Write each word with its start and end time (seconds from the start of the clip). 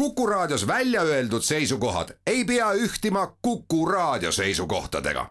Kuku 0.00 0.26
Raadios 0.26 0.66
välja 0.66 1.02
öeldud 1.02 1.42
seisukohad 1.42 2.08
ei 2.26 2.44
pea 2.44 2.72
ühtima 2.72 3.36
Kuku 3.42 3.86
Raadio 3.86 4.32
seisukohtadega. 4.32 5.26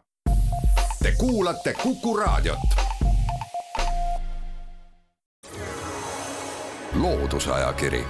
Te 1.03 1.13
kuulate 1.17 1.73
Kuku 1.83 2.17
Raadiot. 2.17 2.59
loodusajakiri, 6.93 8.03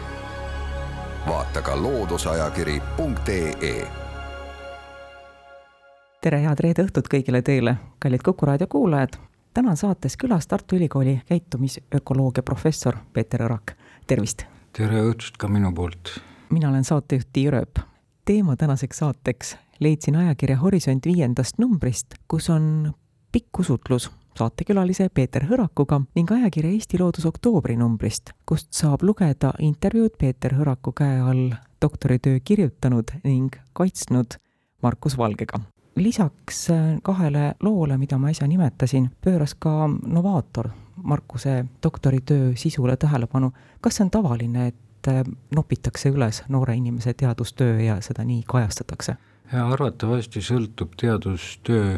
vaata 1.28 1.62
ka 1.62 1.82
looduseajakiri.ee 1.82 3.88
tere, 6.22 6.42
head 6.42 6.60
reede 6.60 6.84
õhtut 6.84 7.08
kõigile 7.14 7.42
teile, 7.42 7.76
kallid 8.00 8.22
Kuku 8.26 8.46
raadio 8.46 8.68
kuulajad. 8.68 9.10
täna 9.54 9.70
on 9.70 9.78
saates 9.78 10.18
külas 10.18 10.48
Tartu 10.48 10.76
Ülikooli 10.76 11.22
käitumisökoloogia 11.26 12.44
professor 12.44 12.96
Peeter 13.14 13.42
Õrak, 13.48 13.72
tervist! 14.08 14.44
tere 14.74 15.02
õhtust 15.02 15.38
ka 15.38 15.48
minu 15.48 15.72
poolt! 15.72 16.30
Mina 16.52 16.70
olen 16.70 16.84
saatejuht 16.84 17.28
Tiia 17.34 17.52
Rööp. 17.52 17.80
teema 18.26 18.56
tänaseks 18.56 18.98
saateks 18.98 19.58
leidsin 19.80 20.16
ajakirja 20.16 20.58
Horisont 20.58 21.06
viiendast 21.06 21.58
numbrist, 21.58 22.08
kus 22.28 22.50
on 22.50 22.94
pikk 23.32 23.60
usutlus 23.60 24.12
saatekülalise 24.38 25.10
Peeter 25.14 25.46
Hõrakuga 25.46 26.02
ning 26.16 26.32
ajakirja 26.32 26.72
Eesti 26.72 27.00
Loodus 27.00 27.26
oktoobri 27.26 27.76
numbrist, 27.78 28.32
kust 28.46 28.74
saab 28.74 29.04
lugeda 29.04 29.54
intervjuud 29.60 30.18
Peeter 30.20 30.56
Hõraku 30.56 30.94
käe 30.96 31.20
all 31.22 31.50
doktoritöö 31.82 32.40
kirjutanud 32.44 33.12
ning 33.24 33.56
kaitsnud 33.74 34.40
Markus 34.82 35.18
Valgega. 35.18 35.60
lisaks 35.96 36.68
kahele 37.04 37.56
loole, 37.64 37.98
mida 37.98 38.18
ma 38.18 38.30
äsja 38.30 38.48
nimetasin, 38.48 39.10
pööras 39.22 39.56
ka 39.56 39.90
novaator 40.06 40.70
Markuse 41.04 41.66
doktoritöö 41.84 42.52
sisule 42.56 42.98
tähelepanu. 42.98 43.52
kas 43.82 43.96
see 43.96 44.04
on 44.04 44.12
tavaline, 44.12 44.68
et 44.68 44.76
et 45.00 45.08
äh, 45.08 45.24
nopitakse 45.56 46.10
üles 46.10 46.44
noore 46.50 46.76
inimese 46.76 47.14
teadustöö 47.14 47.80
ja 47.82 48.02
seda 48.02 48.24
nii 48.24 48.44
kajastatakse? 48.48 49.16
ja 49.54 49.68
arvatavasti 49.68 50.44
sõltub 50.46 50.94
teadustöö 51.00 51.98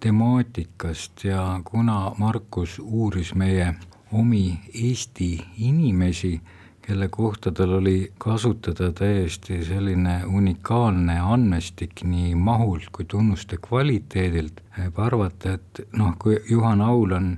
temaatikast 0.00 1.24
ja 1.24 1.60
kuna 1.64 2.12
Markus 2.18 2.78
uuris 2.78 3.34
meie 3.34 3.74
omi 4.12 4.60
Eesti 4.74 5.44
inimesi, 5.58 6.40
kelle 6.82 7.08
kohta 7.08 7.52
tal 7.52 7.72
oli 7.72 8.12
kasutada 8.18 8.92
täiesti 8.92 9.64
selline 9.64 10.20
unikaalne 10.24 11.18
andmestik 11.18 12.04
nii 12.04 12.34
mahult 12.34 12.92
kui 12.92 13.08
tunnuste 13.08 13.56
kvaliteedilt, 13.56 14.60
võib 14.78 15.00
arvata, 15.06 15.56
et 15.56 15.80
noh, 15.96 16.12
kui 16.18 16.36
Juhan 16.50 16.84
Aul 16.84 17.16
on 17.16 17.32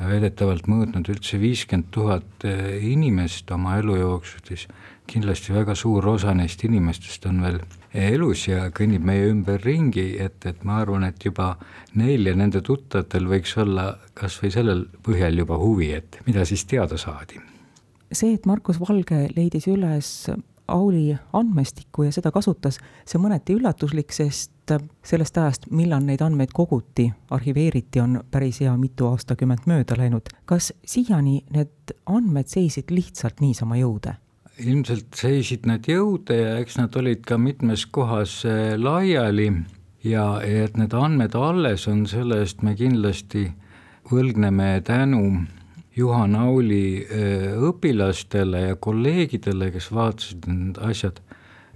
väidetavalt 0.00 0.66
mõõtnud 0.70 1.08
üldse 1.12 1.38
viiskümmend 1.40 1.90
tuhat 1.94 2.46
eh, 2.48 2.80
inimest 2.92 3.50
oma 3.54 3.76
elu 3.80 3.98
jooksul, 4.00 4.40
siis 4.48 4.66
kindlasti 5.10 5.52
väga 5.54 5.74
suur 5.78 6.06
osa 6.14 6.34
neist 6.34 6.62
inimestest 6.64 7.26
on 7.28 7.42
veel 7.44 7.58
elus 7.92 8.46
ja 8.48 8.68
kõnnib 8.74 9.04
meie 9.04 9.28
ümberringi, 9.30 10.06
et, 10.22 10.38
et 10.48 10.62
ma 10.64 10.78
arvan, 10.82 11.04
et 11.04 11.24
juba 11.24 11.56
neil 11.98 12.26
ja 12.26 12.34
nende 12.38 12.62
tuttavatel 12.64 13.28
võiks 13.28 13.56
olla 13.60 13.90
kas 14.16 14.38
või 14.42 14.52
sellel 14.54 14.86
põhjal 15.04 15.42
juba 15.42 15.58
huvi, 15.60 15.92
et 15.98 16.22
mida 16.26 16.46
siis 16.48 16.64
teada 16.64 16.96
saadi. 16.96 17.40
see, 18.12 18.32
et 18.34 18.46
Markus 18.46 18.80
Valge 18.80 19.26
leidis 19.36 19.68
üles 19.68 20.30
Auli 20.72 21.10
andmestikku 21.36 22.06
ja 22.06 22.12
seda 22.14 22.30
kasutas, 22.32 22.78
see 23.04 23.20
mõneti 23.20 23.56
üllatuslik, 23.58 24.12
sest 24.14 24.51
sellest 25.04 25.38
ajast, 25.38 25.66
millal 25.70 26.04
neid 26.06 26.22
andmeid 26.22 26.52
koguti, 26.54 27.08
arhiveeriti, 27.30 28.00
on 28.00 28.20
päris 28.30 28.60
hea 28.62 28.72
mitu 28.78 29.08
aastakümmet 29.10 29.66
mööda 29.66 29.96
läinud. 29.98 30.28
kas 30.44 30.72
siiani 30.86 31.44
need 31.50 31.94
andmed 32.06 32.48
seisid 32.48 32.90
lihtsalt 32.90 33.40
niisama 33.40 33.76
jõude? 33.80 34.16
ilmselt 34.62 35.14
seisid 35.16 35.64
nad 35.66 35.86
jõude 35.88 36.36
ja 36.36 36.58
eks 36.60 36.76
nad 36.78 36.96
olid 36.96 37.24
ka 37.26 37.38
mitmes 37.40 37.86
kohas 37.86 38.44
eh, 38.44 38.76
laiali 38.76 39.48
ja 40.04 40.26
et 40.44 40.76
need 40.76 40.94
andmed 40.94 41.34
alles 41.34 41.88
on, 41.88 42.04
selle 42.06 42.42
eest 42.42 42.62
me 42.62 42.74
kindlasti 42.76 43.48
võlgneme 44.10 44.82
tänu 44.84 45.24
Juhan 45.96 46.34
Auli 46.36 47.04
äh, 47.04 47.52
õpilastele 47.68 48.66
ja 48.70 48.76
kolleegidele, 48.80 49.70
kes 49.74 49.90
vaatasid, 49.92 50.46
et 50.46 50.52
need 50.52 50.80
asjad 50.88 51.20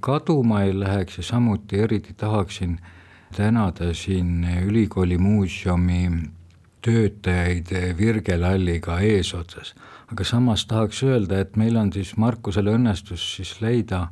kaduma 0.01 0.63
ei 0.63 0.75
läheks 0.81 1.19
ja 1.19 1.23
samuti 1.23 1.81
eriti 1.81 2.15
tahaksin 2.15 2.79
tänada 3.37 3.95
siin 3.95 4.47
ülikooli 4.65 5.19
muuseumi 5.19 6.11
töötajaid 6.83 7.97
Virge 7.99 8.39
Lalliga 8.39 9.01
eesotsas. 9.01 9.75
aga 10.13 10.25
samas 10.25 10.67
tahaks 10.67 11.03
öelda, 11.03 11.41
et 11.41 11.57
meil 11.57 11.77
on 11.77 11.93
siis 11.93 12.17
Markusel 12.17 12.67
õnnestus 12.71 13.25
siis 13.37 13.61
leida 13.61 14.07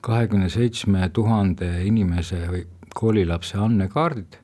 kahekümne 0.00 0.48
seitsme 0.48 1.08
tuhande 1.08 1.84
inimese 1.84 2.40
või 2.50 2.66
koolilapse 2.94 3.58
andmekaardid 3.58 4.40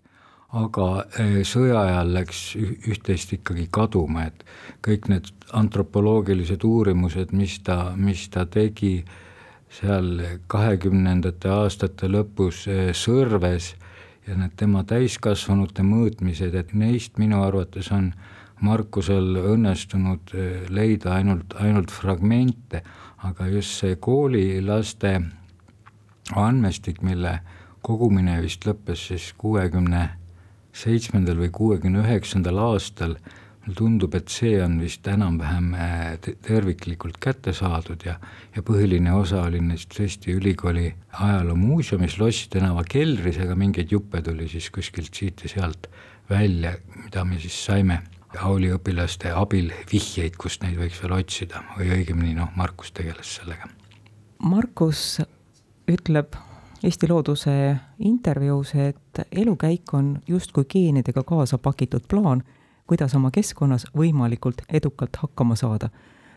aga 0.53 0.87
eh, 1.19 1.41
sõja 1.49 1.81
ajal 1.81 2.13
läks 2.13 2.41
üht-teist 2.61 3.33
ikkagi 3.39 3.69
kaduma, 3.73 4.27
et 4.29 4.45
kõik 4.85 5.09
need 5.09 5.31
antropoloogilised 5.57 6.65
uurimused, 6.69 7.33
mis 7.37 7.59
ta, 7.65 7.95
mis 7.97 8.27
ta 8.33 8.45
tegi 8.47 9.01
seal 9.73 10.21
kahekümnendate 10.53 11.51
aastate 11.53 12.11
lõpus 12.11 12.67
eh, 12.69 12.91
Sõrves 12.97 13.73
ja 14.27 14.37
need 14.39 14.55
tema 14.61 14.85
täiskasvanute 14.89 15.85
mõõtmised, 15.87 16.55
et 16.55 16.75
neist 16.77 17.19
minu 17.19 17.43
arvates 17.43 17.91
on 17.95 18.13
Markusel 18.63 19.39
õnnestunud 19.41 20.35
eh, 20.37 20.67
leida 20.71 21.17
ainult, 21.17 21.57
ainult 21.59 21.91
fragmente, 21.91 22.83
aga 23.25 23.49
just 23.51 23.81
see 23.81 23.97
koolilaste 23.97 25.17
andmestik, 26.39 27.01
mille 27.03 27.39
kogumine 27.83 28.39
vist 28.43 28.67
lõppes 28.67 29.09
siis 29.11 29.33
kuuekümne 29.39 30.09
seitsmendal 30.73 31.41
või 31.41 31.51
kuuekümne 31.53 32.05
üheksandal 32.05 32.61
aastal 32.71 33.17
mulle 33.63 33.77
tundub, 33.79 34.15
et 34.19 34.29
see 34.29 34.57
on 34.63 34.79
vist 34.83 35.07
enam-vähem 35.07 35.75
äh, 35.75 36.31
terviklikult 36.43 37.19
kätte 37.23 37.55
saadud 37.55 38.03
ja, 38.07 38.17
ja 38.57 38.63
põhiline 38.67 39.13
osa 39.15 39.45
oli 39.47 39.61
neist 39.63 39.93
tõesti 39.95 40.35
ülikooli 40.35 40.89
ajaloomuuseumis 41.13 42.19
Lossi 42.19 42.49
tänava 42.51 42.83
keldris, 42.85 43.39
aga 43.39 43.55
mingeid 43.59 43.93
juppe 43.93 44.23
tuli 44.23 44.49
siis 44.51 44.71
kuskilt 44.75 45.15
siit 45.15 45.45
ja 45.47 45.53
sealt 45.53 45.87
välja, 46.31 46.75
mida 46.97 47.25
me 47.25 47.39
siis 47.39 47.59
saime 47.65 48.03
Auli 48.41 48.71
õpilaste 48.73 49.29
abil 49.37 49.69
vihjeid, 49.91 50.39
kust 50.41 50.63
neid 50.65 50.79
võiks 50.81 51.03
veel 51.03 51.13
otsida 51.19 51.61
või 51.77 51.91
õigemini 51.99 52.33
noh, 52.39 52.49
Markus 52.57 52.89
tegeles 52.97 53.35
sellega. 53.37 53.69
Markus 54.49 55.21
ütleb 55.91 56.33
Eesti 56.83 57.07
Looduse 57.11 57.53
intervjuus, 58.03 58.73
et 58.75 59.21
elukäik 59.31 59.93
on 59.95 60.17
justkui 60.27 60.65
geenidega 60.65 61.23
kaasa 61.23 61.59
pakitud 61.59 62.09
plaan, 62.09 62.43
kuidas 62.87 63.15
oma 63.15 63.31
keskkonnas 63.31 63.87
võimalikult 63.97 64.63
edukalt 64.69 65.17
hakkama 65.17 65.57
saada. 65.57 65.91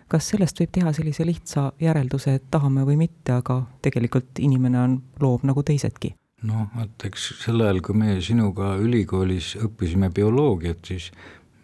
kas 0.07 0.27
sellest 0.29 0.59
võib 0.59 0.69
teha 0.71 0.91
sellise 0.93 1.25
lihtsa 1.25 1.71
järelduse, 1.81 2.35
et 2.35 2.43
tahame 2.51 2.83
või 2.85 2.97
mitte, 2.97 3.31
aga 3.33 3.63
tegelikult 3.81 4.39
inimene 4.39 4.79
on 4.79 5.01
loov 5.19 5.43
nagu 5.43 5.63
teisedki? 5.63 6.15
noh, 6.43 6.67
vot 6.77 7.05
eks 7.07 7.31
sel 7.41 7.61
ajal, 7.61 7.81
kui 7.81 7.97
meie 7.97 8.21
sinuga 8.21 8.75
ülikoolis 8.77 9.55
õppisime 9.65 10.11
bioloogiat, 10.13 10.85
siis 10.85 11.11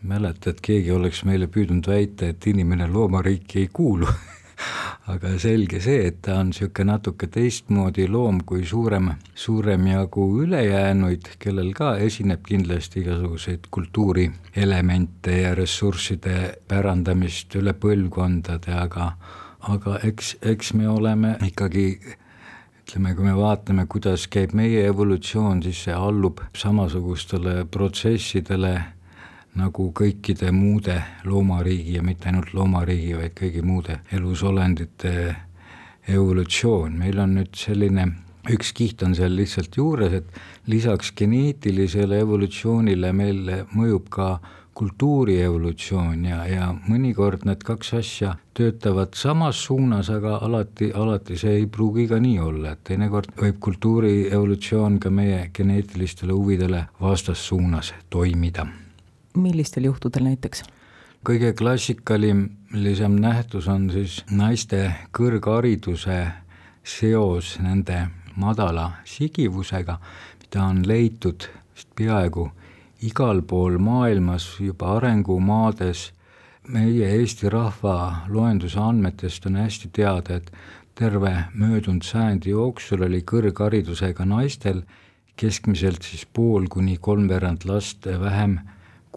mäletad, 0.01 0.57
keegi 0.61 0.91
oleks 0.91 1.23
meile 1.29 1.47
püüdnud 1.47 1.87
väita, 1.87 2.31
et 2.31 2.47
inimene 2.47 2.87
loomariiki 2.89 3.59
ei 3.59 3.69
kuulu 3.73 4.07
aga 5.11 5.33
selge 5.41 5.81
see, 5.83 6.05
et 6.07 6.21
ta 6.25 6.37
on 6.39 6.51
niisugune 6.51 6.91
natuke 6.91 7.27
teistmoodi 7.31 8.07
loom 8.11 8.41
kui 8.47 8.63
suurem, 8.67 9.11
suurem 9.35 9.87
jagu 9.91 10.27
ülejäänuid, 10.45 11.33
kellel 11.41 11.73
ka 11.77 11.95
esineb 12.05 12.45
kindlasti 12.47 13.03
igasuguseid 13.03 13.67
kultuurielemente 13.71 15.37
ja 15.41 15.53
ressursside 15.57 16.37
pärandamist 16.67 17.55
üle 17.59 17.75
põlvkondade, 17.75 18.75
aga 18.85 19.11
aga 19.69 19.99
eks, 20.07 20.35
eks 20.41 20.73
me 20.73 20.87
oleme 20.89 21.35
ikkagi 21.45 21.85
ütleme, 22.81 23.13
kui 23.15 23.27
me 23.27 23.35
vaatame, 23.37 23.85
kuidas 23.85 24.25
käib 24.31 24.55
meie 24.57 24.87
evolutsioon, 24.89 25.61
siis 25.63 25.83
see 25.85 25.93
allub 25.93 26.41
samasugustele 26.57 27.61
protsessidele 27.71 28.73
nagu 29.59 29.91
kõikide 29.95 30.51
muude 30.55 30.97
loomariigi 31.27 31.97
ja 31.97 32.03
mitte 32.03 32.29
ainult 32.31 32.53
loomariigi, 32.55 33.15
vaid 33.17 33.35
kõigi 33.37 33.63
muude 33.65 33.99
elusolendite 34.15 35.13
evolutsioon, 36.07 36.95
meil 36.97 37.19
on 37.19 37.35
nüüd 37.39 37.55
selline 37.57 38.07
üks 38.49 38.71
kiht 38.73 39.03
on 39.05 39.13
seal 39.17 39.35
lihtsalt 39.37 39.75
juures, 39.77 40.15
et 40.21 40.41
lisaks 40.71 41.11
geneetilisele 41.17 42.21
evolutsioonile 42.23 43.11
meil 43.13 43.43
mõjub 43.75 44.09
ka 44.09 44.31
kultuuri 44.73 45.35
evolutsioon 45.43 46.23
ja, 46.25 46.39
ja 46.47 46.69
mõnikord 46.87 47.43
need 47.45 47.61
kaks 47.67 47.93
asja 47.99 48.35
töötavad 48.57 49.13
samas 49.19 49.59
suunas, 49.67 50.09
aga 50.09 50.39
alati, 50.47 50.89
alati 50.95 51.37
see 51.37 51.59
ei 51.59 51.67
pruugi 51.67 52.07
ka 52.09 52.21
nii 52.23 52.39
olla, 52.41 52.73
et 52.73 52.85
teinekord 52.87 53.35
võib 53.41 53.59
kultuuri 53.61 54.29
evolutsioon 54.31 54.97
ka 55.03 55.11
meie 55.13 55.49
geneetilistele 55.53 56.33
huvidele 56.33 56.85
vastassuunas 57.01 57.93
toimida 58.09 58.65
millistel 59.35 59.83
juhtudel 59.89 60.23
näiteks? 60.23 60.63
kõige 61.27 61.53
klassikalisem 61.53 63.17
nähtus 63.21 63.67
on 63.67 63.89
siis 63.93 64.23
naiste 64.31 64.87
kõrghariduse 65.13 66.31
seos 66.83 67.59
nende 67.61 68.07
madala 68.35 68.91
sigivusega, 69.05 69.99
mida 70.41 70.63
on 70.65 70.81
leitud 70.87 71.45
peaaegu 71.95 72.47
igal 73.01 73.41
pool 73.41 73.77
maailmas 73.77 74.47
juba 74.59 74.95
arengumaades, 74.97 76.11
meie 76.67 77.07
Eesti 77.19 77.49
rahva 77.49 78.25
loenduse 78.29 78.79
andmetest 78.79 79.45
on 79.45 79.55
hästi 79.61 79.89
teada, 79.93 80.37
et 80.41 80.51
terve 80.95 81.31
möödunud 81.53 82.05
sajandi 82.05 82.53
jooksul 82.53 83.05
oli 83.07 83.21
kõrgharidusega 83.21 84.25
naistel 84.25 84.83
keskmiselt 85.35 86.05
siis 86.05 86.25
pool 86.25 86.67
kuni 86.69 86.97
kolmveerand 87.01 87.65
last 87.65 88.05
vähem 88.05 88.59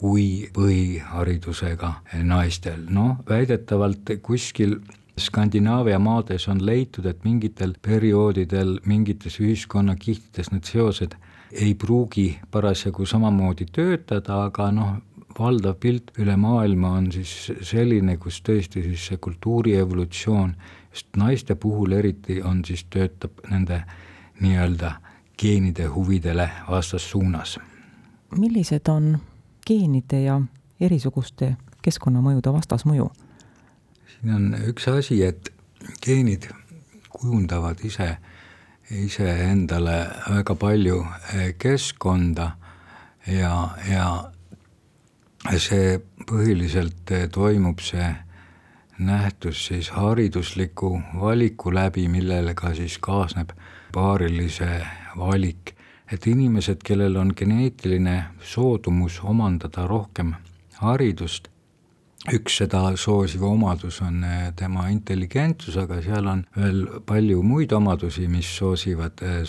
kui 0.05 0.51
põhiharidusega 0.53 1.91
naistel, 2.29 2.83
noh 2.93 3.23
väidetavalt 3.29 4.19
kuskil 4.23 4.77
Skandinaavia 5.17 5.97
maades 6.03 6.49
on 6.51 6.59
leitud, 6.67 7.06
et 7.06 7.23
mingitel 7.25 7.77
perioodidel 7.81 8.81
mingites 8.85 9.39
ühiskonnakihtides 9.41 10.51
need 10.51 10.67
seosed 10.67 11.15
ei 11.55 11.75
pruugi 11.79 12.27
parasjagu 12.51 13.06
samamoodi 13.06 13.69
töötada, 13.73 14.43
aga 14.49 14.71
noh, 14.75 14.97
valdav 15.39 15.79
pilt 15.81 16.11
üle 16.19 16.35
maailma 16.37 16.97
on 16.99 17.11
siis 17.15 17.53
selline, 17.62 18.19
kus 18.19 18.43
tõesti 18.45 18.83
siis 18.83 19.06
see 19.09 19.21
kultuuri 19.23 19.77
evolutsioon 19.79 20.56
just 20.91 21.17
naiste 21.17 21.55
puhul 21.55 21.95
eriti 21.97 22.43
on 22.43 22.65
siis, 22.67 22.85
töötab 22.91 23.41
nende 23.51 23.85
nii-öelda 24.43 24.97
geenide 25.39 25.87
huvidele 25.95 26.51
vastassuunas. 26.71 27.59
millised 28.35 28.91
on 28.91 29.17
geenide 29.67 30.23
ja 30.23 30.41
erisuguste 30.81 31.55
keskkonnamõjude 31.83 32.53
vastasmõju? 32.53 33.11
siin 34.15 34.35
on 34.35 34.55
üks 34.71 34.89
asi, 34.89 35.23
et 35.25 35.53
geenid 36.05 36.49
kujundavad 37.09 37.81
ise 37.85 38.17
iseendale 38.91 39.99
väga 40.29 40.55
palju 40.55 41.01
eh, 41.35 41.55
keskkonda 41.59 42.51
ja, 43.27 43.55
ja 43.89 44.07
see 45.59 45.99
põhiliselt 46.29 47.11
eh, 47.17 47.29
toimub 47.33 47.81
see 47.85 48.11
nähtus 48.99 49.67
siis 49.67 49.91
haridusliku 49.91 51.01
valiku 51.21 51.75
läbi, 51.75 52.09
millele 52.09 52.55
ka 52.55 52.75
siis 52.75 52.99
kaasneb 52.99 53.51
paarilise 53.93 54.87
valik. 55.17 55.75
Et 56.15 56.27
inimesed, 56.31 56.83
kellel 56.87 57.17
on 57.19 57.33
geneetiline 57.37 58.17
soodumus 58.43 59.19
omandada 59.27 59.87
rohkem 59.91 60.35
haridust, 60.79 61.49
üks 62.33 62.61
seda 62.63 62.85
soosiv 62.97 63.43
omadus 63.45 64.01
on 64.05 64.23
eh, 64.25 64.47
tema 64.57 64.87
intelligentsus, 64.93 65.77
aga 65.81 66.01
seal 66.05 66.31
on 66.31 66.45
veel 66.57 66.85
palju 67.07 67.43
muid 67.45 67.75
omadusi, 67.77 68.29
mis 68.33 68.49
soosivad 68.57 69.21
eh, 69.27 69.43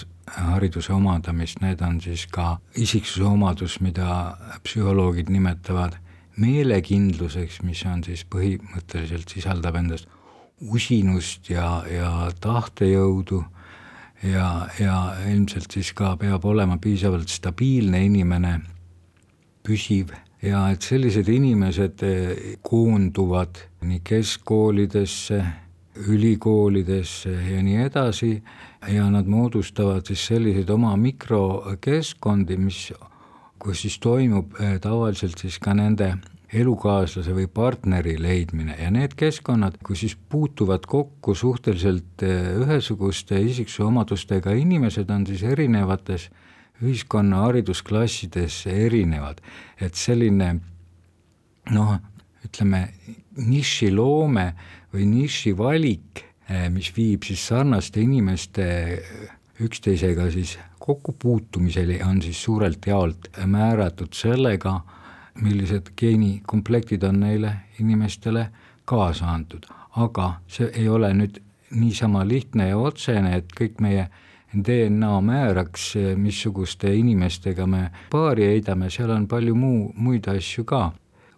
hariduse 0.49 0.93
omandamist, 0.93 1.61
need 1.63 1.83
on 1.85 2.01
siis 2.03 2.25
ka 2.31 2.57
isiksuse 2.75 3.23
omadus, 3.29 3.79
mida 3.85 4.35
psühholoogid 4.65 5.29
nimetavad 5.31 5.99
meelekindluseks, 6.41 7.61
mis 7.63 7.85
on 7.87 8.03
siis 8.03 8.25
põhimõtteliselt 8.27 9.31
sisaldab 9.31 9.77
endas 9.79 10.07
usinust 10.59 11.49
ja, 11.51 11.83
ja 11.87 12.31
tahtejõudu 12.41 13.43
ja, 14.25 14.67
ja 14.79 14.97
ilmselt 15.31 15.71
siis 15.71 15.91
ka 15.93 16.15
peab 16.19 16.45
olema 16.45 16.77
piisavalt 16.81 17.31
stabiilne 17.31 18.03
inimene, 18.05 18.59
püsiv. 19.65 20.13
Ja 20.45 20.67
et 20.73 20.85
sellised 20.85 21.29
inimesed 21.31 22.03
eh, 22.05 22.57
koonduvad 22.65 23.61
nii 23.85 24.01
keskkoolidesse, 24.05 25.39
ülikoolidesse 26.11 27.31
ja 27.31 27.63
nii 27.63 27.81
edasi 27.85 28.31
ja 28.91 29.07
nad 29.09 29.29
moodustavad 29.31 30.05
siis 30.05 30.25
selliseid 30.27 30.69
oma 30.69 30.91
mikrokeskkondi, 30.99 32.57
mis, 32.61 32.89
kus 33.59 33.85
siis 33.85 33.97
toimub 34.03 34.59
eh, 34.59 34.77
tavaliselt 34.81 35.41
siis 35.41 35.57
ka 35.59 35.73
nende 35.73 36.13
elukaaslase 36.53 37.33
või 37.35 37.47
partneri 37.51 38.15
leidmine 38.21 38.77
ja 38.79 38.91
need 38.93 39.15
keskkonnad, 39.17 39.79
kus 39.83 40.03
siis 40.05 40.15
puutuvad 40.29 40.85
kokku 40.87 41.35
suhteliselt 41.35 42.23
eh, 42.25 42.51
ühesuguste 42.61 43.39
isiksuse 43.41 43.83
omadustega 43.87 44.53
inimesed, 44.53 45.09
on 45.09 45.25
siis 45.27 45.43
erinevates 45.43 46.29
ühiskonna 46.83 47.45
haridusklassides 47.45 48.65
erinevad, 48.67 49.39
et 49.81 49.95
selline 49.95 50.57
noh, 51.71 51.95
ütleme 52.45 52.81
nišiloome 53.41 54.49
või 54.93 55.07
nišivalik, 55.11 56.25
eh, 56.49 56.67
mis 56.69 56.91
viib 56.95 57.25
siis 57.27 57.47
sarnaste 57.47 58.03
inimeste 58.03 58.67
üksteisega 59.65 60.27
siis 60.31 60.57
kokkupuutumiseni, 60.79 62.01
on 62.03 62.21
siis 62.21 62.43
suurelt 62.43 62.85
jaolt 62.85 63.29
määratud 63.47 64.13
sellega, 64.13 64.81
millised 65.41 65.91
geenikomplektid 65.97 67.03
on 67.03 67.19
neile 67.19 67.51
inimestele 67.79 68.47
kaasa 68.85 69.31
antud. 69.33 69.65
aga 69.95 70.41
see 70.47 70.71
ei 70.75 70.89
ole 70.89 71.13
nüüd 71.13 71.37
niisama 71.71 72.27
lihtne 72.27 72.67
ja 72.69 72.77
otsene, 72.77 73.35
et 73.37 73.53
kõik 73.55 73.79
meie 73.79 74.09
DNA 74.63 75.21
määraks, 75.21 75.93
missuguste 76.15 76.93
inimestega 76.95 77.67
me 77.67 77.89
paari 78.11 78.47
heidame, 78.53 78.89
seal 78.89 79.11
on 79.11 79.27
palju 79.27 79.55
muu, 79.55 79.91
muid 79.95 80.27
asju 80.31 80.63
ka. 80.63 80.91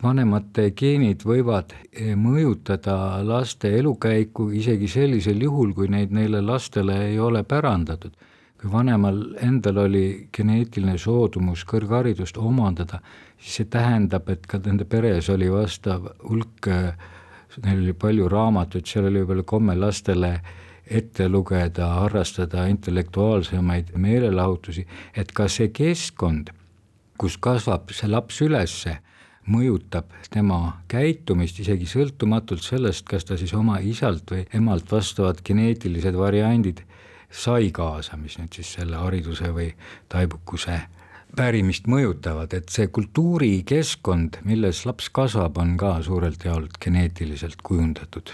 vanemate 0.03 0.71
geenid 0.77 1.23
võivad 1.25 1.71
eh, 1.73 2.11
mõjutada 2.13 3.17
laste 3.25 3.71
elukäiku 3.79 4.51
isegi 4.53 4.87
sellisel 4.87 5.41
juhul, 5.41 5.73
kui 5.73 5.87
neid 5.89 6.13
neile 6.13 6.41
lastele 6.41 6.97
ei 7.07 7.19
ole 7.19 7.43
pärandatud. 7.43 8.11
Kui 8.57 8.71
vanemal 8.71 9.19
endal 9.45 9.83
oli 9.83 10.29
geneetiline 10.33 10.97
soodumus 10.97 11.63
kõrgharidust 11.69 12.39
omandada, 12.41 12.99
siis 13.37 13.59
see 13.59 13.69
tähendab, 13.69 14.29
et 14.33 14.47
ka 14.49 14.59
nende 14.65 14.87
peres 14.89 15.29
oli 15.29 15.49
vastav 15.53 16.07
hulk, 16.23 16.67
eh, 16.67 16.93
neil 17.63 17.83
oli 17.83 17.93
palju 17.93 18.29
raamatuid, 18.29 18.85
seal 18.89 19.09
oli 19.09 19.21
võib-olla 19.21 19.45
komme 19.45 19.75
lastele 19.77 20.31
ette 20.87 21.27
lugeda, 21.29 21.87
harrastada 22.01 22.65
intellektuaalsemaid 22.71 23.93
meelelahutusi, 23.95 24.87
et 25.15 25.31
ka 25.35 25.47
see 25.51 25.69
keskkond, 25.69 26.49
kus 27.17 27.37
kasvab 27.37 27.91
see 27.93 28.09
laps 28.09 28.41
ülesse, 28.45 28.97
mõjutab 29.47 30.11
tema 30.31 30.81
käitumist 30.91 31.59
isegi 31.63 31.87
sõltumatult 31.87 32.63
sellest, 32.65 33.05
kas 33.07 33.25
ta 33.27 33.37
siis 33.39 33.53
oma 33.55 33.79
isalt 33.79 34.31
või 34.31 34.43
emalt 34.55 34.91
vastavad 34.91 35.43
geneetilised 35.45 36.17
variandid 36.19 36.83
sai 37.31 37.71
kaasa, 37.71 38.17
mis 38.17 38.37
nüüd 38.39 38.53
siis 38.55 38.73
selle 38.79 38.97
hariduse 39.01 39.51
või 39.53 39.71
taibukuse 40.09 40.81
pärimist 41.37 41.87
mõjutavad, 41.91 42.53
et 42.55 42.69
see 42.73 42.87
kultuurikeskkond, 42.87 44.41
milles 44.47 44.85
laps 44.87 45.09
kasvab, 45.13 45.57
on 45.61 45.75
ka 45.77 45.97
suurelt 46.01 46.45
jaolt 46.47 46.79
geneetiliselt 46.83 47.61
kujundatud 47.63 48.31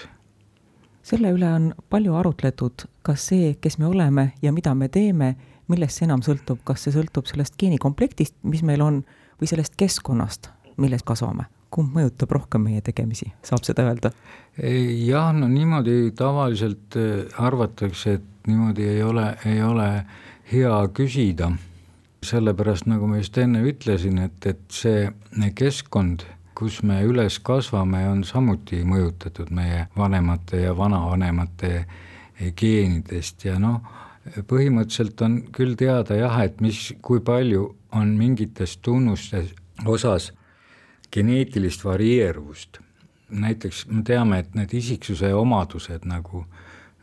selle 1.04 1.34
üle 1.36 1.50
on 1.52 1.72
palju 1.92 2.16
arutletud, 2.16 2.86
kas 3.06 3.28
see, 3.32 3.54
kes 3.62 3.78
me 3.80 3.90
oleme 3.90 4.32
ja 4.42 4.54
mida 4.56 4.74
me 4.76 4.90
teeme, 4.92 5.34
millest 5.72 6.00
see 6.00 6.08
enam 6.08 6.24
sõltub, 6.26 6.62
kas 6.68 6.86
see 6.86 6.96
sõltub 6.96 7.28
sellest 7.30 7.58
geenikomplektist, 7.60 8.38
mis 8.48 8.64
meil 8.66 8.84
on, 8.84 9.02
või 9.42 9.52
sellest 9.52 9.78
keskkonnast, 9.80 10.52
milles 10.78 11.06
kasvame? 11.06 11.50
kumb 11.74 11.96
mõjutab 11.98 12.30
rohkem 12.36 12.62
meie 12.68 12.84
tegemisi, 12.86 13.32
saab 13.42 13.64
seda 13.66 13.88
öelda? 13.88 14.12
jah, 14.62 15.32
no 15.34 15.48
niimoodi 15.50 16.12
tavaliselt 16.14 16.94
äh, 17.02 17.24
arvatakse, 17.42 18.20
et 18.20 18.28
niimoodi 18.48 18.88
ei 18.88 19.04
ole, 19.04 19.38
ei 19.46 19.64
ole 19.64 19.90
hea 20.52 20.78
küsida, 20.94 21.52
sellepärast 22.24 22.88
nagu 22.88 23.08
ma 23.08 23.18
just 23.20 23.38
enne 23.38 23.64
ütlesin, 23.68 24.20
et, 24.26 24.46
et 24.46 24.64
see 24.72 25.10
keskkond 25.56 26.26
kus 26.56 26.82
me 26.84 27.02
üles 27.04 27.40
kasvame, 27.44 28.06
on 28.10 28.24
samuti 28.28 28.84
mõjutatud 28.88 29.50
meie 29.54 29.88
vanemate 29.98 30.62
ja 30.64 30.74
vanavanemate 30.78 31.86
geenidest 32.58 33.46
ja 33.48 33.58
noh, 33.62 33.82
põhimõtteliselt 34.50 35.22
on 35.26 35.40
küll 35.56 35.76
teada 35.80 36.18
jah, 36.18 36.38
et 36.46 36.62
mis, 36.64 36.94
kui 37.02 37.24
palju 37.26 37.66
on 37.98 38.14
mingites 38.18 38.78
tunnustes 38.86 39.52
osas 39.86 40.32
geneetilist 41.14 41.84
varieeruvust. 41.86 42.80
näiteks 43.30 43.88
me 43.88 44.04
teame, 44.04 44.40
et 44.40 44.56
need 44.56 44.74
isiksuse 44.74 45.34
omadused 45.34 46.06
nagu 46.06 46.46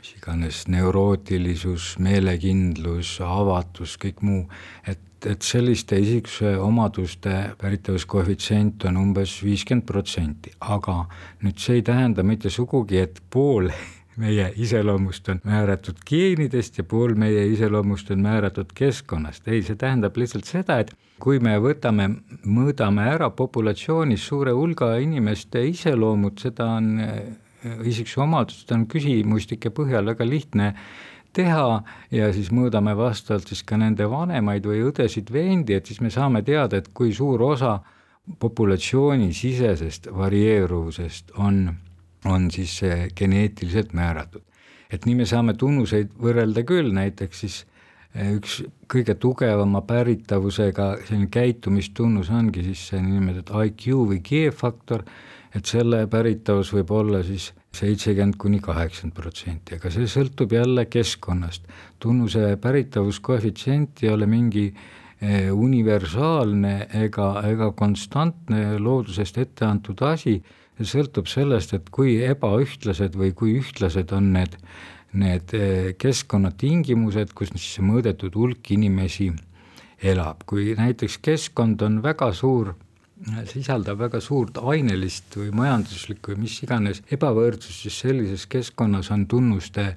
mis 0.01 0.17
iganes 0.17 0.65
neurootilisus, 0.73 1.95
meelekindlus, 2.01 3.19
avatus, 3.25 3.99
kõik 4.01 4.25
muu, 4.25 4.45
et 4.89 5.07
et 5.29 5.43
selliste 5.45 5.99
isiksuse 6.01 6.55
omaduste 6.57 7.33
pärittavuskoefitsient 7.61 8.87
on 8.89 8.97
umbes 8.97 9.35
viiskümmend 9.45 9.85
protsenti, 9.85 10.53
aga 10.61 11.03
nüüd 11.45 11.61
see 11.61 11.81
ei 11.81 11.85
tähenda 11.85 12.25
mitte 12.25 12.49
sugugi, 12.49 13.03
et 13.05 13.21
pool 13.29 13.69
meie 14.23 14.51
iseloomust 14.57 15.29
on 15.33 15.43
määratud 15.45 16.01
geenidest 16.09 16.81
ja 16.81 16.87
pool 16.89 17.13
meie 17.21 17.45
iseloomust 17.53 18.11
on 18.17 18.25
määratud 18.25 18.73
keskkonnast, 18.77 19.49
ei, 19.49 19.61
see 19.67 19.77
tähendab 19.77 20.17
lihtsalt 20.17 20.49
seda, 20.49 20.81
et 20.81 20.95
kui 21.21 21.37
me 21.45 21.59
võtame, 21.61 22.09
mõõdame 22.49 23.05
ära 23.13 23.29
populatsioonis 23.37 24.25
suure 24.33 24.57
hulga 24.57 24.95
inimeste 25.05 25.67
iseloomud, 25.69 26.41
seda 26.41 26.73
on 26.79 26.95
isiksuse 27.85 28.25
omadused 28.25 28.73
on 28.75 28.87
küsimustike 28.91 29.73
põhjal 29.75 30.07
väga 30.13 30.27
lihtne 30.27 30.75
teha 31.37 31.83
ja 32.11 32.33
siis 32.35 32.51
mõõdame 32.55 32.95
vastavalt 32.99 33.51
siis 33.51 33.63
ka 33.67 33.79
nende 33.81 34.07
vanemaid 34.11 34.67
või 34.67 34.83
õdesid-vendi, 34.89 35.77
et 35.77 35.87
siis 35.87 36.01
me 36.03 36.11
saame 36.11 36.43
teada, 36.47 36.81
et 36.81 36.91
kui 36.95 37.13
suur 37.15 37.43
osa 37.47 37.79
populatsioonisisesest 38.39 40.11
varieeruvusest 40.15 41.35
on, 41.39 41.65
on 42.25 42.51
siis 42.51 42.81
geneetiliselt 43.17 43.93
määratud. 43.93 44.43
et 44.91 45.05
nii 45.07 45.21
me 45.21 45.25
saame 45.27 45.55
tunnuseid 45.55 46.09
võrrelda 46.19 46.65
küll, 46.67 46.91
näiteks 46.91 47.41
siis 47.41 47.57
eh, 48.15 48.33
üks 48.35 48.57
kõige 48.91 49.15
tugevama 49.15 49.85
päritavusega 49.87 50.97
selline 51.07 51.29
käitumistunnus 51.31 52.31
ongi 52.31 52.65
siis 52.67 52.89
see 52.91 53.03
niinimetatud 53.03 53.69
IQ 53.69 53.87
või 54.11 54.19
G-faktor, 54.19 55.05
et 55.55 55.67
selle 55.67 56.07
päritavus 56.07 56.73
võib 56.75 56.91
olla 56.95 57.25
siis 57.27 57.51
seitsekümmend 57.75 58.37
kuni 58.39 58.61
kaheksakümmend 58.63 59.15
protsenti, 59.15 59.77
aga 59.77 59.91
see 59.91 60.07
sõltub 60.11 60.53
jälle 60.53 60.87
keskkonnast. 60.87 61.67
tunnuse 61.99 62.57
pärittavuskoefitsient 62.57 64.03
ei 64.03 64.11
ole 64.11 64.27
mingi 64.27 64.73
Eh, 65.21 65.51
universaalne 65.53 66.87
ega, 66.97 67.27
ega 67.45 67.67
konstantne 67.77 68.79
loodusest 68.81 69.37
ette 69.43 69.67
antud 69.67 70.01
asi, 70.09 70.39
see 70.79 70.87
sõltub 70.89 71.27
sellest, 71.29 71.75
et 71.77 71.91
kui 71.93 72.15
ebaühtlased 72.25 73.19
või 73.21 73.35
kui 73.37 73.59
ühtlased 73.59 74.15
on 74.17 74.31
need, 74.33 74.57
need 75.13 75.53
eh, 75.59 75.91
keskkonnatingimused, 76.01 77.35
kus 77.37 77.53
siis 77.53 77.83
mõõdetud 77.85 78.39
hulk 78.41 78.73
inimesi 78.73 79.29
elab, 80.01 80.47
kui 80.49 80.71
näiteks 80.79 81.19
keskkond 81.21 81.85
on 81.85 82.01
väga 82.01 82.31
suur, 82.33 82.73
sisaldab 83.51 84.01
väga 84.01 84.21
suurt 84.25 84.59
ainelist 84.59 85.37
või 85.37 85.51
majanduslikku 85.57 86.33
või 86.33 86.47
mis 86.47 86.57
iganes 86.65 87.03
ebavõrdsust, 87.13 87.85
siis 87.85 88.01
sellises 88.07 88.47
keskkonnas 88.51 89.11
on 89.15 89.27
tunnuste 89.29 89.95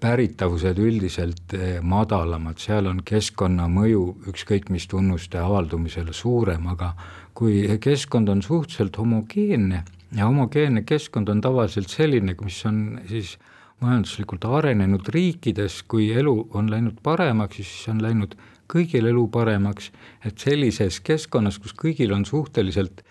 päritavused 0.00 0.78
üldiselt 0.78 1.54
eh, 1.56 1.78
madalamad, 1.80 2.60
seal 2.60 2.90
on 2.90 3.00
keskkonnamõju 3.06 4.02
ükskõik 4.32 4.68
mis 4.70 4.86
tunnuste 4.92 5.40
avaldumisele 5.40 6.12
suurem, 6.12 6.66
aga 6.68 6.92
kui 7.36 7.64
keskkond 7.80 8.28
on 8.32 8.42
suhteliselt 8.44 8.98
homogeenne 9.00 9.82
ja 10.16 10.28
homogeenne 10.28 10.84
keskkond 10.86 11.28
on 11.32 11.40
tavaliselt 11.40 11.88
selline, 11.92 12.36
mis 12.44 12.60
on 12.68 13.00
siis 13.08 13.36
majanduslikult 13.80 14.44
arenenud 14.48 15.08
riikides, 15.12 15.82
kui 15.88 16.10
elu 16.16 16.36
on 16.56 16.70
läinud 16.72 17.00
paremaks, 17.04 17.56
siis 17.60 17.88
on 17.92 18.00
läinud 18.04 18.36
kõigil 18.70 19.08
elu 19.10 19.26
paremaks, 19.32 19.90
et 20.24 20.38
sellises 20.38 21.00
keskkonnas, 21.04 21.58
kus 21.62 21.74
kõigil 21.76 22.14
on 22.16 22.24
suhteliselt 22.28 23.02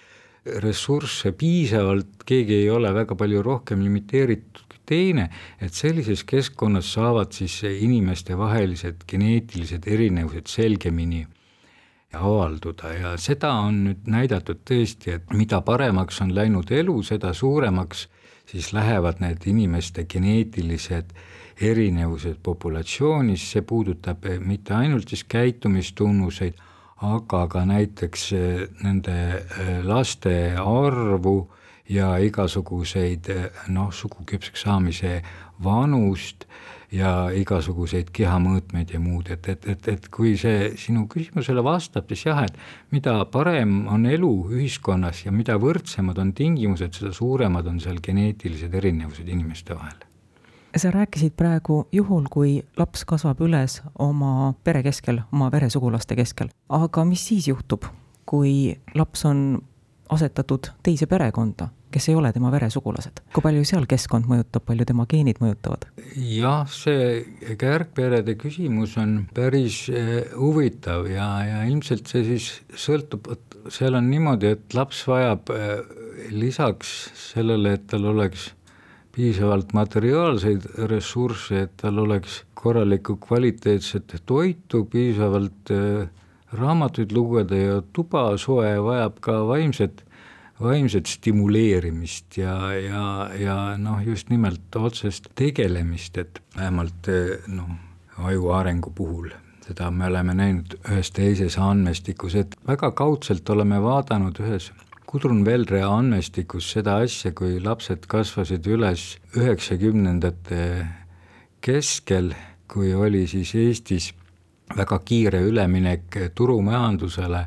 ressursse 0.61 1.31
piisavalt, 1.33 2.21
keegi 2.25 2.61
ei 2.63 2.69
ole 2.69 2.91
väga 2.93 3.15
palju 3.17 3.41
rohkem 3.43 3.81
limiteeritud 3.81 4.75
teine, 4.85 5.29
et 5.61 5.73
sellises 5.73 6.21
keskkonnas 6.27 6.91
saavad 6.93 7.33
siis 7.33 7.63
inimestevahelised 7.65 9.07
geneetilised 9.09 9.87
erinevused 9.89 10.51
selgemini 10.51 11.25
avalduda. 12.15 12.91
Ja 12.93 13.15
seda 13.19 13.51
on 13.65 13.81
nüüd 13.87 14.05
näidatud 14.11 14.61
tõesti, 14.67 15.17
et 15.17 15.33
mida 15.33 15.61
paremaks 15.65 16.21
on 16.21 16.35
läinud 16.35 16.71
elu, 16.71 16.99
seda 17.03 17.33
suuremaks 17.33 18.07
siis 18.45 18.73
lähevad 18.73 19.21
need 19.23 19.47
inimeste 19.49 20.05
geneetilised 20.05 21.15
erinevused 21.61 22.39
populatsioonis, 22.43 23.49
see 23.51 23.61
puudutab 23.61 24.25
mitte 24.43 24.73
ainult 24.75 25.09
siis 25.09 25.23
käitumistunnuseid, 25.31 26.57
aga 27.05 27.45
ka 27.51 27.65
näiteks 27.67 28.29
nende 28.83 29.17
laste 29.83 30.55
arvu 30.59 31.37
ja 31.91 32.15
igasuguseid 32.17 33.29
noh, 33.73 33.91
suguküpseks 33.93 34.65
saamise 34.65 35.19
vanust 35.63 36.47
ja 36.95 37.27
igasuguseid 37.35 38.09
kehamõõtmeid 38.15 38.93
ja 38.95 39.01
muud, 39.01 39.29
et, 39.33 39.49
et, 39.51 39.67
et, 39.75 39.87
et 39.91 40.09
kui 40.13 40.35
see 40.39 40.71
sinu 40.79 41.05
küsimusele 41.11 41.63
vastab, 41.65 42.07
siis 42.09 42.27
jah, 42.29 42.43
et 42.45 42.57
mida 42.95 43.17
parem 43.31 43.83
on 43.91 44.07
elu 44.09 44.33
ühiskonnas 44.55 45.25
ja 45.25 45.35
mida 45.35 45.59
võrdsemad 45.61 46.19
on 46.21 46.33
tingimused, 46.37 46.95
seda 46.95 47.13
suuremad 47.15 47.67
on 47.71 47.79
seal 47.83 48.01
geneetilised 48.03 48.73
erinevused 48.81 49.27
inimeste 49.27 49.77
vahel 49.77 50.14
sa 50.75 50.91
rääkisid 50.91 51.35
praegu 51.37 51.85
juhul, 51.91 52.25
kui 52.31 52.57
laps 52.77 53.05
kasvab 53.07 53.41
üles 53.45 53.79
oma 53.99 54.53
pere 54.63 54.83
keskel, 54.83 55.21
oma 55.33 55.51
veresugulaste 55.53 56.17
keskel, 56.19 56.51
aga 56.69 57.05
mis 57.07 57.23
siis 57.29 57.47
juhtub, 57.47 57.87
kui 58.25 58.75
laps 58.95 59.25
on 59.29 59.45
asetatud 60.13 60.69
teise 60.85 61.07
perekonda, 61.09 61.69
kes 61.93 62.09
ei 62.11 62.15
ole 62.15 62.31
tema 62.33 62.51
veresugulased. 62.53 63.21
kui 63.33 63.43
palju 63.45 63.63
seal 63.65 63.87
keskkond 63.89 64.27
mõjutab, 64.29 64.65
palju 64.67 64.85
tema 64.85 65.05
geenid 65.09 65.39
mõjutavad? 65.41 65.87
jah, 66.15 66.67
see 66.69 67.55
kärgperede 67.61 68.35
küsimus 68.41 68.97
on 69.01 69.17
päris 69.33 69.85
eh, 69.89 70.27
huvitav 70.35 71.09
ja, 71.09 71.29
ja 71.47 71.63
ilmselt 71.69 72.11
see 72.11 72.25
siis 72.27 72.49
sõltub, 72.85 73.31
seal 73.71 73.97
on 73.97 74.11
niimoodi, 74.11 74.53
et 74.57 74.77
laps 74.77 75.05
vajab 75.09 75.55
eh, 75.55 75.79
lisaks 76.35 76.93
sellele, 77.31 77.77
et 77.79 77.89
tal 77.89 78.05
oleks 78.11 78.51
piisavalt 79.15 79.71
materiaalseid 79.73 80.67
ressursse, 80.91 81.61
et 81.65 81.77
tal 81.79 82.01
oleks 82.03 82.41
korralikku 82.53 83.15
kvaliteetset 83.23 84.17
toitu, 84.27 84.83
piisavalt 84.91 85.71
äh, 85.71 86.09
raamatuid 86.55 87.11
lugeda 87.15 87.55
ja 87.59 87.77
tuba 87.93 88.27
soe, 88.37 88.75
vajab 88.83 89.19
ka 89.23 89.37
vaimset, 89.47 90.03
vaimset 90.61 91.07
stimuleerimist 91.11 92.37
ja, 92.37 92.57
ja, 92.73 93.05
ja 93.39 93.55
noh, 93.77 94.03
just 94.05 94.29
nimelt 94.29 94.75
otsest 94.75 95.31
tegelemist, 95.35 96.17
et 96.17 96.41
vähemalt 96.57 97.11
noh, 97.47 97.75
aju 98.23 98.51
arengu 98.55 98.93
puhul. 98.95 99.31
Seda 99.65 99.89
me 99.91 100.05
oleme 100.05 100.35
näinud 100.37 100.75
ühes 100.85 101.09
teises 101.11 101.57
andmestikus, 101.57 102.35
et 102.37 102.53
väga 102.67 102.91
kaudselt 102.93 103.49
oleme 103.49 103.79
vaadanud 103.81 104.37
ühes 104.43 104.69
Gudrun 105.15 105.45
Veldre 105.47 105.79
andmestikus 105.87 106.65
seda 106.73 106.97
asja, 106.99 107.29
kui 107.31 107.53
lapsed 107.63 108.03
kasvasid 108.11 108.65
üles 108.67 109.13
üheksakümnendate 109.39 110.63
keskel, 111.63 112.33
kui 112.67 112.89
oli 112.91 113.21
siis 113.31 113.53
Eestis 113.55 114.09
väga 114.75 114.97
kiire 115.07 115.39
üleminek 115.47 116.17
turumajandusele 116.35 117.45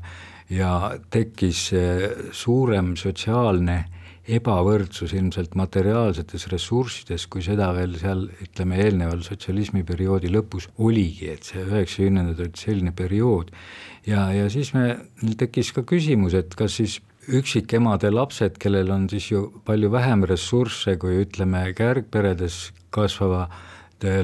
ja 0.57 0.71
tekkis 1.13 1.67
suurem 2.33 2.95
sotsiaalne 2.97 3.77
ebavõrdsus 4.39 5.13
ilmselt 5.19 5.53
materiaalsetes 5.61 6.49
ressurssides, 6.49 7.27
kui 7.29 7.45
seda 7.45 7.69
veel 7.77 7.99
seal 8.01 8.31
ütleme, 8.47 8.81
eelneval 8.87 9.21
sotsialismi 9.27 9.85
perioodi 9.85 10.33
lõpus 10.33 10.71
oligi, 10.81 11.29
et 11.35 11.45
see 11.53 11.69
üheksakümnendad 11.69 12.41
olid 12.47 12.65
selline 12.65 12.97
periood. 12.97 13.53
ja, 14.09 14.31
ja 14.33 14.49
siis 14.49 14.73
me, 14.73 14.95
tekkis 15.37 15.75
ka 15.77 15.85
küsimus, 15.85 16.33
et 16.33 16.57
kas 16.57 16.81
siis 16.81 16.97
üksikemade 17.29 18.11
lapsed, 18.13 18.59
kellel 18.61 18.91
on 18.91 19.09
siis 19.11 19.31
ju 19.31 19.49
palju 19.65 19.91
vähem 19.93 20.25
ressursse 20.29 20.97
kui 21.01 21.23
ütleme, 21.25 21.67
kärgperedes 21.77 22.71
kasvava 22.95 23.49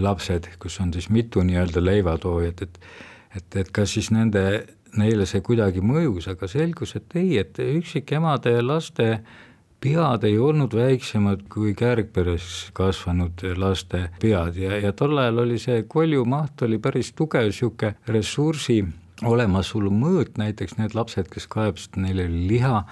lapsed, 0.00 0.48
kus 0.62 0.78
on 0.80 0.92
siis 0.94 1.10
mitu 1.10 1.42
nii-öelda 1.42 1.82
leivatoojat, 1.84 2.62
et 2.62 2.78
et, 3.34 3.56
et 3.56 3.70
kas 3.74 3.96
siis 3.96 4.12
nende, 4.14 4.44
neile 4.98 5.26
see 5.26 5.42
kuidagi 5.42 5.82
mõjus, 5.82 6.28
aga 6.30 6.48
selgus, 6.50 6.94
et 6.98 7.16
ei, 7.18 7.38
et 7.40 7.58
üksikemade 7.58 8.54
laste 8.62 9.08
pead 9.84 10.24
ei 10.24 10.38
olnud 10.40 10.72
väiksemad 10.72 11.44
kui 11.52 11.74
kärgperes 11.76 12.70
kasvanud 12.76 13.42
laste 13.60 14.06
pead 14.22 14.56
ja, 14.56 14.78
ja 14.80 14.92
tol 14.96 15.18
ajal 15.20 15.42
oli 15.44 15.58
see 15.60 15.82
koljumaht 15.90 16.62
oli 16.64 16.78
päris 16.80 17.12
tugev 17.12 17.50
niisugune 17.50 17.92
ressursi 18.08 18.78
olemasolu 19.26 19.90
mõõt, 19.94 20.38
näiteks 20.40 20.78
need 20.78 20.94
lapsed, 20.96 21.28
kes 21.32 21.46
kaebasid, 21.50 21.98
neil 22.00 22.22
oli 22.24 22.44
liha, 22.50 22.82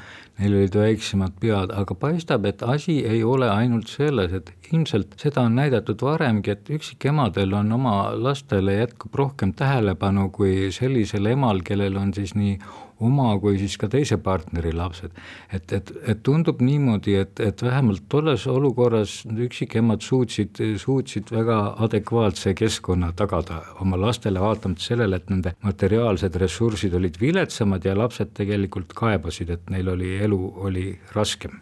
neil 0.41 0.57
olid 0.59 0.77
väiksemad 0.79 1.37
pead, 1.43 1.73
aga 1.77 1.97
paistab, 1.99 2.47
et 2.49 2.63
asi 2.63 3.01
ei 3.09 3.23
ole 3.25 3.51
ainult 3.51 3.91
selles, 3.93 4.33
et 4.37 4.53
ilmselt 4.73 5.17
seda 5.21 5.45
on 5.47 5.57
näidatud 5.59 6.03
varemgi, 6.03 6.55
et 6.55 6.71
üksikemadel 6.73 7.53
on 7.59 7.73
oma 7.79 7.97
lastele 8.17 8.79
jätkub 8.79 9.15
rohkem 9.19 9.53
tähelepanu 9.57 10.31
kui 10.35 10.71
sellisel 10.75 11.29
emal, 11.35 11.63
kellel 11.67 11.99
on 12.01 12.15
siis 12.17 12.37
nii 12.39 12.57
oma 13.03 13.33
kui 13.43 13.59
siis 13.61 13.77
ka 13.81 13.89
teise 13.93 14.19
partneri 14.23 14.73
lapsed. 14.77 15.11
et, 15.53 15.73
et, 15.73 15.93
et 16.09 16.23
tundub 16.23 16.63
niimoodi, 16.63 17.17
et, 17.23 17.41
et 17.41 17.63
vähemalt 17.63 18.07
tolles 18.09 18.47
olukorras 18.47 19.23
üksikemad 19.47 20.03
suutsid, 20.03 20.63
suutsid 20.79 21.33
väga 21.35 21.59
adekvaatse 21.87 22.55
keskkonna 22.59 23.13
tagada 23.17 23.63
oma 23.81 24.01
lastele, 24.01 24.41
vaatamata 24.41 24.83
sellele, 24.83 25.19
et 25.19 25.31
nende 25.31 25.57
materiaalsed 25.63 26.39
ressursid 26.43 26.95
olid 26.99 27.19
viletsamad 27.21 27.85
ja 27.85 27.97
lapsed 27.99 28.33
tegelikult 28.39 28.95
kaebasid, 28.97 29.51
et 29.51 29.71
neil 29.71 29.93
oli 29.93 30.17
elu, 30.23 30.41
oli 30.69 30.89
raskem 31.17 31.61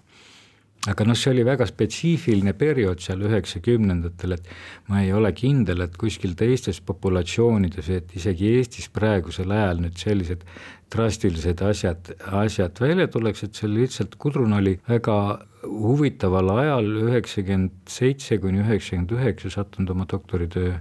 aga 0.88 1.04
noh, 1.04 1.16
see 1.18 1.32
oli 1.34 1.42
väga 1.44 1.66
spetsiifiline 1.68 2.54
periood 2.56 3.02
seal 3.04 3.20
üheksakümnendatel, 3.28 4.36
et 4.38 4.46
ma 4.88 5.02
ei 5.04 5.12
ole 5.12 5.32
kindel, 5.36 5.84
et 5.84 5.96
kuskil 6.00 6.32
teistes 6.38 6.80
populatsioonides, 6.88 7.90
et 7.92 8.14
isegi 8.16 8.54
Eestis 8.56 8.88
praegusel 8.92 9.52
ajal 9.52 9.82
nüüd 9.84 10.00
sellised 10.00 10.46
drastilised 10.90 11.62
asjad, 11.62 12.10
asjad 12.42 12.80
välja 12.80 13.06
tuleks, 13.08 13.44
et 13.44 13.54
see 13.54 13.70
lihtsalt, 13.70 14.16
Gudrun 14.18 14.52
oli 14.56 14.76
väga 14.88 15.16
huvitaval 15.62 16.50
ajal, 16.58 16.90
üheksakümmend 17.06 17.70
seitse 17.88 18.38
kuni 18.42 18.62
üheksakümmend 18.64 19.14
üheksa 19.16 19.50
sattunud 19.50 19.94
oma 19.94 20.06
doktoritöö 20.10 20.74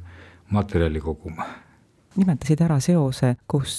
materjali 0.50 1.02
koguma. 1.02 1.46
nimetasid 2.16 2.62
ära 2.66 2.80
seose, 2.84 3.36
kus 3.48 3.76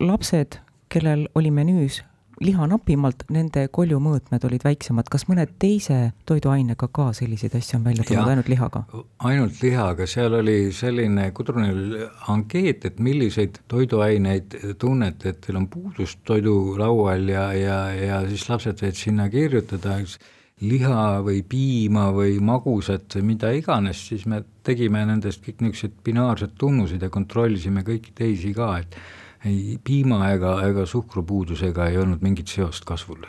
lapsed, 0.00 0.58
kellel 0.88 1.28
oli 1.34 1.50
menüüs 1.50 2.02
liha 2.42 2.66
napimalt, 2.66 3.24
nende 3.32 3.66
koljumõõtmed 3.74 4.44
olid 4.48 4.64
väiksemad, 4.66 5.08
kas 5.12 5.26
mõne 5.28 5.46
teise 5.60 5.98
toiduainega 6.26 6.88
ka 6.94 7.10
selliseid 7.16 7.54
asju 7.58 7.78
on 7.78 7.86
välja 7.86 8.06
tulnud, 8.08 8.30
ainult 8.32 8.50
lihaga? 8.50 8.84
ainult 9.30 9.62
lihaga, 9.62 10.06
seal 10.10 10.38
oli 10.40 10.58
selline 10.74 11.30
Kudrunil 11.36 12.08
ankeet, 12.32 12.88
et 12.90 13.02
milliseid 13.04 13.60
toiduaineid 13.70 14.58
tunnete, 14.78 15.34
et 15.34 15.42
teil 15.46 15.60
on 15.60 15.68
puudust 15.70 16.24
toidulaual 16.26 17.28
ja, 17.30 17.50
ja, 17.58 17.78
ja 17.94 18.22
siis 18.28 18.48
lapsed 18.50 18.82
said 18.82 18.98
sinna 18.98 19.28
kirjutada, 19.32 19.98
eks 20.02 20.18
liha 20.64 21.20
või 21.24 21.42
piima 21.46 22.08
või 22.14 22.38
magusat 22.42 23.18
või 23.18 23.34
mida 23.34 23.50
iganes, 23.54 24.06
siis 24.10 24.24
me 24.30 24.42
tegime 24.64 25.02
nendest 25.06 25.42
kõik 25.44 25.60
niisugused 25.64 25.98
binaarsed 26.06 26.54
tunnused 26.58 27.02
ja 27.02 27.10
kontrollisime 27.12 27.82
kõiki 27.86 28.14
teisi 28.16 28.54
ka, 28.54 28.70
et 28.80 28.96
ei 29.44 29.78
piima 29.84 30.30
ega, 30.32 30.56
ega 30.68 30.86
suhkrupuudusega 30.86 31.88
ei 31.90 31.98
olnud 31.98 32.22
mingit 32.24 32.48
seost 32.48 32.84
kasvul. 32.88 33.24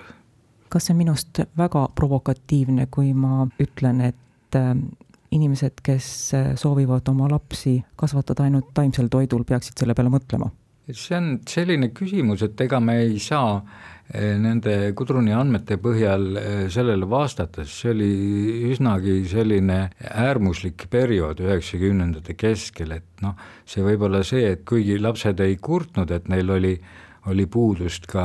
kas 0.69 0.88
see 0.88 0.93
on 0.93 0.98
minust 1.00 1.39
väga 1.57 1.88
provokatiivne, 1.95 2.88
kui 2.91 3.13
ma 3.13 3.45
ütlen, 3.62 4.01
et 4.10 4.55
äh, 4.60 4.74
inimesed, 5.31 5.79
kes 5.84 6.07
äh, 6.36 6.51
soovivad 6.60 7.07
oma 7.12 7.29
lapsi 7.31 7.77
kasvatada 7.95 8.43
ainult 8.43 8.74
taimsel 8.74 9.07
toidul, 9.12 9.43
peaksid 9.48 9.79
selle 9.79 9.95
peale 9.95 10.12
mõtlema? 10.12 10.50
See 10.92 11.18
on 11.18 11.39
selline 11.50 11.89
küsimus, 11.96 12.44
et 12.46 12.62
ega 12.62 12.80
me 12.80 13.00
ei 13.01 13.20
saa 13.20 13.62
Eh, 14.13 14.36
nende 14.38 14.92
Kudruni 14.94 15.32
andmete 15.34 15.80
põhjal 15.82 16.25
eh, 16.38 16.58
sellele 16.70 17.08
vastates, 17.10 17.72
see 17.74 17.89
oli 17.89 18.10
üsnagi 18.70 19.15
selline 19.25 19.80
äärmuslik 19.98 20.86
periood 20.94 21.39
üheksakümnendate 21.42 22.36
keskel, 22.38 22.94
et 23.00 23.24
noh, 23.25 23.34
see 23.65 23.82
võib 23.82 24.06
olla 24.06 24.22
see, 24.22 24.51
et 24.54 24.62
kuigi 24.70 25.00
lapsed 25.01 25.42
ei 25.42 25.58
kurtnud, 25.58 26.13
et 26.13 26.30
neil 26.30 26.54
oli 26.54 26.75
oli 27.25 27.48
puudust 27.50 28.06
ka 28.06 28.22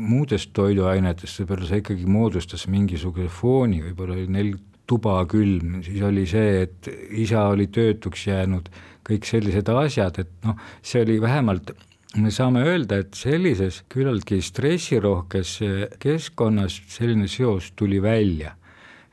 muudest 0.00 0.54
toiduainetest, 0.56 1.42
võib-olla 1.42 1.68
see 1.68 1.82
ikkagi 1.82 2.06
moodustas 2.08 2.64
mingisuguse 2.72 3.28
fooni, 3.28 3.82
võib-olla 3.84 4.16
oli 4.16 4.30
neil 4.32 4.54
tuba 4.88 5.18
külm, 5.28 5.82
siis 5.84 6.00
oli 6.08 6.24
see, 6.24 6.62
et 6.64 6.88
isa 7.20 7.44
oli 7.50 7.68
töötuks 7.68 8.24
jäänud, 8.30 8.72
kõik 9.04 9.28
sellised 9.28 9.68
asjad, 9.68 10.22
et 10.24 10.32
noh, 10.48 10.56
see 10.80 11.04
oli 11.04 11.18
vähemalt 11.20 11.74
me 12.16 12.30
saame 12.32 12.62
öelda, 12.64 13.02
et 13.02 13.14
sellises 13.14 13.82
küllaltki 13.92 14.40
stressirohkes 14.42 15.58
keskkonnas 16.00 16.80
selline 16.88 17.28
seos 17.28 17.72
tuli 17.76 18.02
välja. 18.02 18.54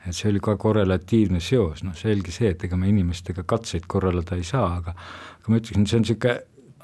et 0.06 0.14
see 0.14 0.28
oli 0.30 0.38
ka 0.38 0.52
korrelatiivne 0.54 1.40
seos, 1.42 1.80
noh 1.82 1.94
selge 1.98 2.30
see, 2.30 2.52
et 2.54 2.60
ega 2.64 2.76
me 2.78 2.86
inimestega 2.86 3.42
katseid 3.42 3.88
korraldada 3.90 4.36
ei 4.38 4.44
saa, 4.46 4.76
aga 4.76 4.92
aga 4.94 5.50
ma 5.50 5.58
ütleksin, 5.58 5.86
see 5.86 5.98
on 5.98 6.04
niisugune 6.04 6.36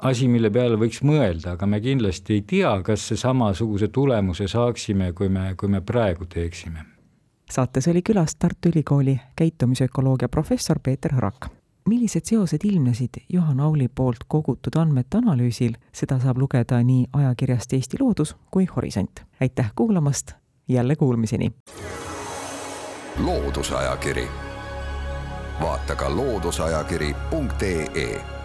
asi, 0.03 0.27
mille 0.27 0.51
peale 0.51 0.75
võiks 0.75 0.99
mõelda, 1.07 1.53
aga 1.55 1.69
me 1.71 1.79
kindlasti 1.79 2.39
ei 2.39 2.43
tea, 2.47 2.73
kas 2.83 3.07
samasuguse 3.15 3.87
tulemuse 3.87 4.49
saaksime, 4.51 5.13
kui 5.15 5.31
me, 5.31 5.53
kui 5.55 5.71
me 5.71 5.81
praegu 5.81 6.27
teeksime. 6.27 6.83
saates 7.51 7.87
oli 7.87 8.01
külas 8.01 8.35
Tartu 8.35 8.75
Ülikooli 8.75 9.19
käitumisökoloogia 9.35 10.27
professor 10.27 10.79
Peeter 10.83 11.15
Hõrak 11.15 11.62
millised 11.89 12.21
seosed 12.25 12.59
ilmnesid 12.63 13.09
Juhan 13.33 13.59
Auli 13.59 13.89
poolt 13.95 14.17
kogutud 14.27 14.75
andmete 14.75 15.17
analüüsil, 15.17 15.73
seda 15.91 16.19
saab 16.19 16.37
lugeda 16.37 16.83
nii 16.83 17.05
ajakirjast 17.13 17.73
Eesti 17.73 17.97
Loodus 17.99 18.35
kui 18.51 18.65
Horisont. 18.75 19.19
aitäh 19.41 19.71
kuulamast, 19.75 20.31
jälle 20.67 20.95
kuulmiseni! 20.95 21.51
loodusajakiri, 23.19 24.27
vaata 25.61 25.95
ka 25.95 26.15
looduseajakiri.ee 26.15 28.42